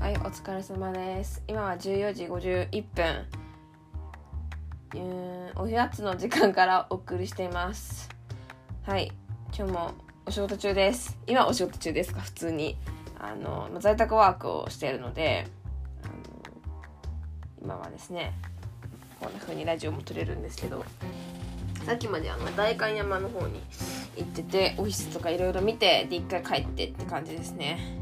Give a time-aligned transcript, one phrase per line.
[0.00, 1.42] はい、お疲れ様です。
[1.46, 3.26] 今は14時51分。
[4.94, 8.08] うん、おやつの時間からお送りしています。
[8.82, 9.12] はい、
[9.54, 9.90] 今日も
[10.24, 11.18] お仕事中です。
[11.26, 12.78] 今お仕事中ですか、普通に。
[13.18, 15.46] あの、ま在宅ワークをしているので、
[16.02, 16.14] あの
[17.62, 18.32] 今はですね、
[19.20, 20.82] こんな風にラジオも撮れるんですけど、
[21.84, 23.60] さっきまであの代官山の方に
[24.16, 27.99] 行ってて、オフィスとかいろいろ見て、で、一回帰ってって感じですね。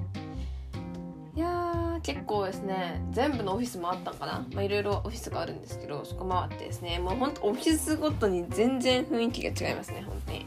[2.08, 4.46] 結構ですね全部のオフィスもあったんかな？
[4.54, 10.46] まあいろいろオフィスがあるんですけどそこ回ってですねもうほんとオフィスごとに全然雰囲気が違いますね本当に。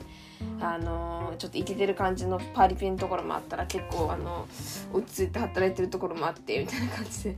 [0.60, 4.48] あのちょっとイケてる感じのパリピのところもあったら結構あの
[4.92, 7.38] 落ち着いて働いてるところもあってみたいな感じで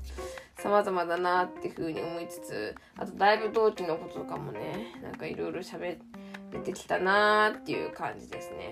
[0.58, 8.72] 様々だなっていうふうに思いつつあとだいぶ同期のこととかもねなんかいろいろ喋ってきたなーっていう感じですね。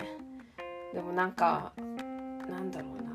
[0.93, 1.73] でもなんか
[2.49, 3.10] なんだろうな。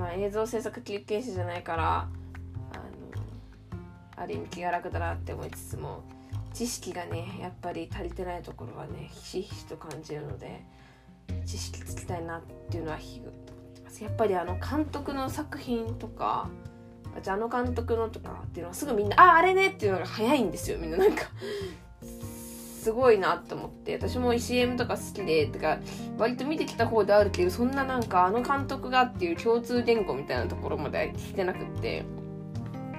[0.00, 2.08] まあ、映像制作経験者じゃないから
[2.72, 3.22] あの
[4.16, 6.02] ある意味気が楽だなって思いつつも
[6.54, 10.64] 知識がねやっぱり足りてないところはねひしひしと感じるので
[11.44, 13.30] 知識つきたいなっていうのはひぐ
[14.02, 16.48] やっぱりあの監督の作品とか
[17.22, 21.24] じゃああの監督のとかっていうのはすぐみんな「ああれね!」っていうのが早いんですよみんななんか
[22.80, 25.78] すごいなって思って私も CM とか好きでとか
[26.16, 32.04] 割と見てきた方であるけどそんななんかあの監督がっていう共通言語みたいなところまで聞いてなくって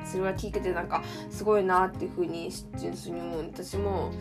[0.06, 3.44] それは聞いててなんかすごいなっていうふうに純粋に思う。
[3.44, 4.12] 私も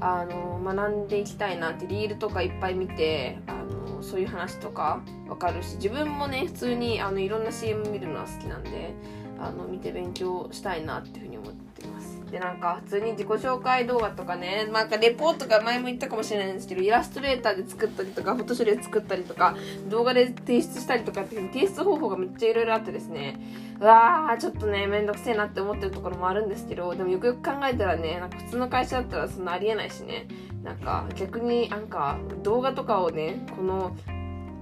[0.00, 8.79] あの学んでいきたいなってリールとかいっぱい見てあのそういう話とかわかるし自分もね普通にあのいろんな CM 見るのは好きなんで
[9.40, 12.20] あの見て勉強したいなっていうふうに思っています。
[12.30, 19.56] でなんか普通に自己紹介動画とかねなんかレポートが前も言ったかもしれないんですけどイラストレーターで作ったりとかフォトショーで作ったりとか
[19.88, 23.40] 動画で提出したりとかっていう提出方法がめっちゃいろいろあってですね。
[23.80, 30.28] うわーちょっとねめんどくせえなって思ってるところもあるんですけどでもよくよく考えたらねなんか普通の会社だったらそんなありえないしね。
[30.62, 33.96] なんか逆になんか動画とかをねこの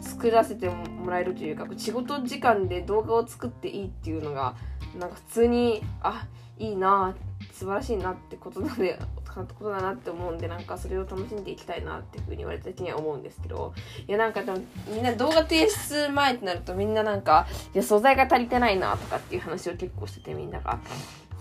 [0.00, 4.54] 作らせてもらえるというか仕事時間で動画を作っていいっていうのが
[4.98, 6.26] なんか普通にあ
[6.58, 7.14] いいな
[7.52, 8.98] 素晴らしいなってことなんで
[9.44, 13.72] ことだなって思うんでなんかそれを楽しんでいきたいなっていうふうに言われた時には思うんですけど
[14.06, 20.78] いやなんかでもみんな動画提出前ってなるとみんななんかいや素材が足りてないなとかっていう話を結構しててみんなが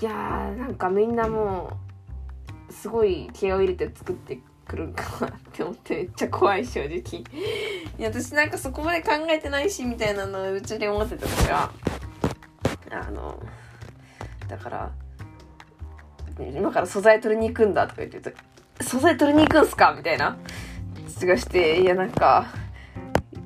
[0.02, 1.72] いやーなんかみんなも
[2.70, 6.90] うすごい気合を入れて作ってくるんかなって思ってめっちゃ怖い正直。
[6.90, 7.24] い
[7.98, 11.72] や私なんかそこまで考えてないしみたいなのをうちで思ってたか
[12.90, 13.42] らあの
[14.48, 14.92] だから
[16.40, 18.32] 今から素材取りに行くんだとか言ってた
[18.84, 20.38] 素材取りに行くんすかみたいな
[21.20, 22.48] 気がしていやなんか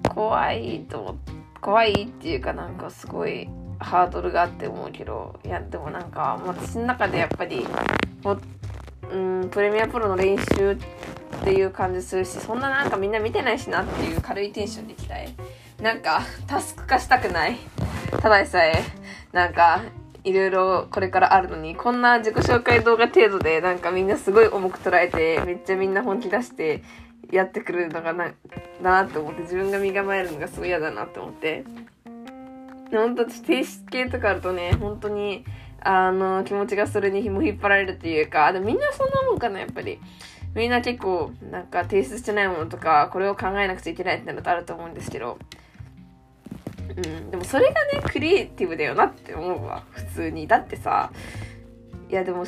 [0.09, 3.47] 怖いと思って怖いっていうかなんかすごい
[3.79, 7.65] ハードルがあって思うけどいやでもなんか私の中でやっぱり
[8.23, 8.37] も
[9.11, 10.75] うんプレミアプロの練習
[11.41, 15.33] っていう感じするしそんななんかみんな見てないしなっていう軽いテンションでいきたい。
[15.81, 17.57] なんかタスク化したくない。
[18.21, 18.83] ただでさえ
[19.31, 19.81] なんか
[20.23, 26.83] いろいろこれからあるのにこんな自己紹介動画程度でなんかみんなすごい重く捉えてめっちゃみんな本気出して
[27.31, 28.33] やってくるのがなだ
[28.83, 31.63] なって思って自分が身構えるのがすごい嫌だなって思って。
[32.91, 35.45] 本当私提出系とかあるとね本当に
[35.79, 39.99] あの気持ちがそれに紐引っ張られるというかでもみんなそんなもんかなやっぱり。
[40.55, 45.37] みんな結構なんか提出してないものとかこれを考えなくちゃいけないってのとあると思うんですけど。
[46.93, 49.83] うん、でもそれがねクリエイティブだよなって思うわ。
[49.91, 50.45] 普通に。
[50.45, 51.11] だってさ
[52.09, 52.43] いやでも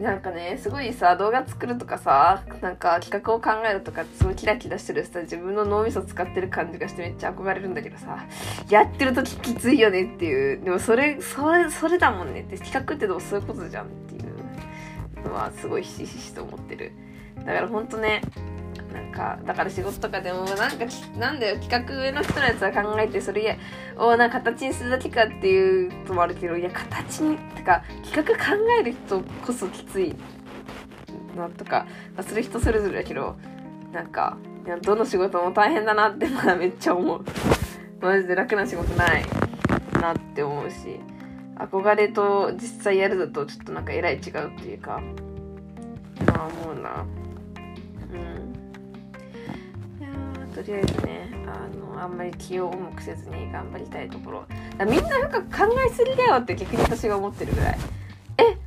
[0.00, 8.26] なんかねすごいさ動画作るとかさなんか企画を考えるとかすごいキラキラしてるさ自分の脳みそ使ってる感じがしてめっちゃ憧れるんだけどさ
[8.68, 10.64] やってる時きついよねっていう。
[10.64, 12.58] でもそれそれそれだもんねって。
[12.58, 14.15] 企画ってでもそういうことじゃんっていう。
[15.32, 16.92] はすごいひしひしと思ってる。
[17.36, 18.22] だからほんとね
[18.92, 20.86] なんかだから仕事とかでもなんか
[21.18, 23.58] なんだよ企画上の人のやつは考えてそれ
[23.96, 30.14] をなんか形にするだけかっていうのもあるけどいや形にてか企画考える人こそきつい
[31.36, 33.36] なとか、まあ、する人それぞれだけど
[33.92, 37.24] なんかいやどの仕事も大変だなってまだめっちゃ思う。
[38.00, 39.24] マジで楽な仕事ない
[40.00, 41.00] なって思うし。
[41.56, 45.02] 憧れと実際やるだとちょっとなんかえらい違うっていうか。
[46.26, 47.04] まあ思うな。
[48.12, 48.52] うん。
[50.00, 50.08] いや
[50.54, 54.44] とりあえずねあのあんまり気を重くせずに頑張りたいところ。
[54.84, 57.78] みんな深く考えすぎだよって逆に私が思ってるぐらい。
[58.38, 58.58] えそんなに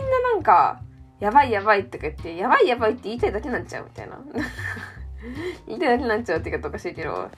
[0.00, 0.80] みんななんか
[1.20, 4.18] やばいやばいとか言ってやばいやばいって言いたいだけになっちゃうみたいな。
[5.66, 7.30] 言いたいだけになっちゃうって言い方おかしいけど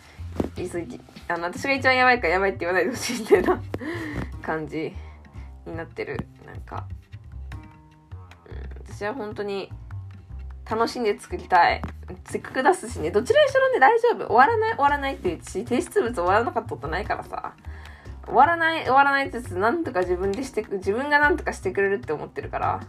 [0.57, 3.63] 言い過ぎあの私が一番やばいからやばいって言わないでほしいみたいな。
[4.51, 4.93] 感じ
[5.65, 6.27] になってる。
[6.45, 6.89] なんか、
[8.49, 9.71] うん、私は本当に
[10.69, 11.83] 楽しんで作りたい。
[12.25, 13.13] せっかく出すしね。
[13.13, 14.27] どちらにしろね大丈夫。
[14.27, 17.55] 終わらない終わらないって言うし提出物終わらなかったことないからさ。
[18.27, 22.81] 終わらない終わらないって言なんとか自分でして自分がなんとかしてくれるって思ってるから。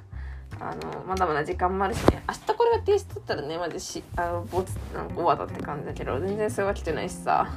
[0.60, 2.24] あのまだまだ時間もあるしね。
[2.28, 7.48] 明日これが提出だったらねマジしあのボツなんか終わったって感じだけど全然そういうわけじゃないしさ。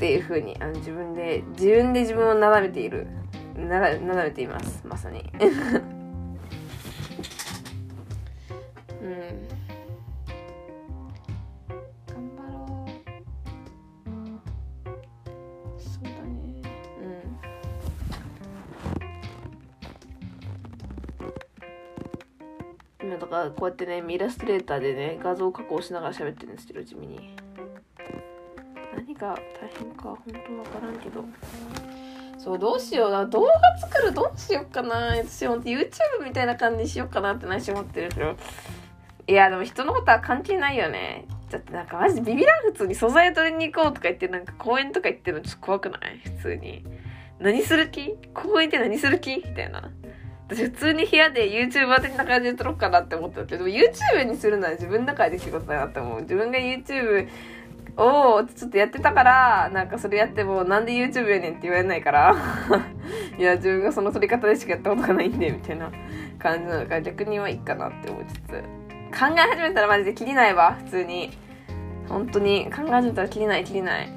[0.00, 3.06] っていう風にあの自分で自分で自分を眺めている
[3.54, 4.80] なら眺めています。
[4.82, 5.30] まさに。
[9.02, 9.48] うん。
[23.02, 27.18] 今だからこうやってねイラストレーターでね画像加工しながら喋ってるんですけど地味に。
[27.18, 27.39] 何
[29.20, 31.24] が大変か本当わからんけど。
[32.38, 33.26] そうどうしような。
[33.26, 35.16] 動画作るどうしようかな。
[35.16, 38.36] 私ほんと YouTube みたいな感じにしようかなって内心思ってるけど。
[39.26, 41.26] いやでも人のことは関係ないよね。
[41.50, 46.18] だってなんかマジビビらん普通に素材取りに行こうとか言ってなんか公園とか行ってるのちょっと怖くない？
[46.24, 46.84] 普通に。
[47.38, 48.16] 何する気？
[48.32, 49.36] 公園って何する気？
[49.36, 49.90] みたいな。
[50.48, 56.22] 私普通に部屋で YouTuber 的な感じで撮ろうかなって思ったけど YouTube にするのは自分の中でできることだなって思う。
[56.22, 57.28] 自分が YouTube
[58.00, 62.34] をちょっとやってたからなんかそれやってもなんで YouTube やねんって言われないから
[63.38, 65.90] いや自分がその撮り方でしかやったことがないんでみたいな
[66.38, 68.80] 感じなのか逆にはいいかなって思いつつ。
[69.10, 71.30] 考え始めたらマジできりないわ普通に。
[72.08, 72.70] 本当に。
[72.70, 74.08] 考え始めたらきりないきりない。
[74.08, 74.10] う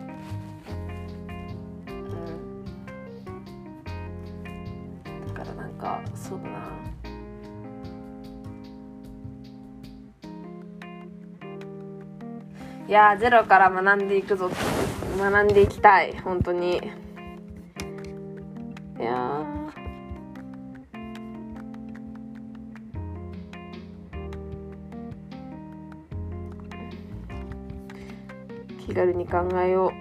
[5.11, 5.27] ん。
[5.27, 6.59] だからなんかそうだな。
[12.85, 14.49] いやゼロから学んでいくぞ。
[15.17, 16.77] 学んでいきたい本当に。
[18.99, 19.45] いや
[28.85, 29.91] 気軽に考えよ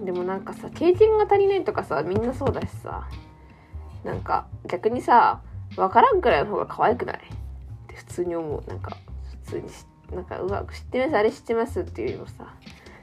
[0.00, 0.04] う。
[0.04, 3.08] でもなんかさ経験が足りないとかさみんなそうだしさ。
[4.04, 5.40] なんか逆にさ
[5.76, 7.20] 分からんくらいの方が可愛くない？
[7.92, 8.64] って普通に思う。
[8.68, 8.96] なんか
[9.44, 9.64] 普通に
[10.14, 12.54] なんかうわ知ってますあれ知ってますっていうよりもさ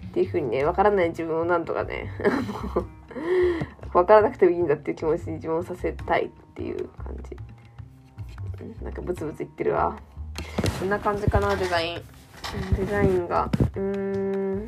[0.07, 2.11] っていう風にね分からない自分をなんとかね
[3.91, 7.37] 分からなくてもいいんだっていう気持ちに自分をさせたいっていう感じ。
[8.83, 9.97] なんかブツブツ言ってるわ。
[10.79, 12.01] こんな感じかなデザイン。
[12.75, 13.49] デザインが。
[13.75, 14.67] うん。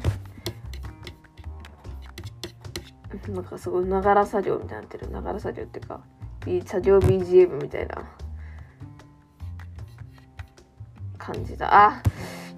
[3.29, 5.11] なんかすごいながら作業みたいになってる。
[5.11, 6.01] ながら作業っていうか
[6.65, 8.09] 作業 BGM みたいな。
[11.21, 11.69] 感じだ。
[11.71, 12.01] あ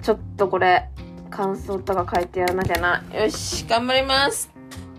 [0.01, 0.89] ちょっとこれ
[1.29, 3.03] 感想とか書いてやらなきゃな。
[3.13, 4.49] よし頑張ります。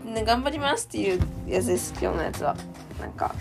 [0.05, 2.57] ね頑張りますっていうやつです今日のやつは。
[3.01, 3.35] なんか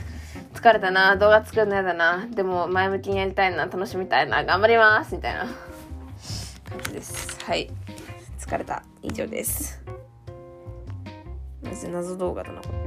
[0.54, 1.16] 疲れたな。
[1.18, 2.25] 動画作るのやだな。
[2.28, 3.66] でも前向きにやりたいな。
[3.66, 4.44] 楽しみたいな。
[4.46, 5.16] 頑張ります。
[5.16, 5.42] みたいな。
[5.44, 7.44] 感じです。
[7.44, 7.70] はい。
[8.40, 8.84] 疲れた。
[9.02, 9.84] 以上です。
[11.92, 12.83] 謎動画だなこれ。